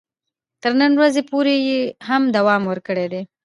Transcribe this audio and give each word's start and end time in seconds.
تر 0.61 0.71
نن 0.79 0.91
ورځې 0.99 1.21
پورې 1.31 1.55
یې 1.67 1.79
هم 2.07 2.21
دوام 2.35 2.61
ورکړی 2.71 3.05
دی. 3.13 3.21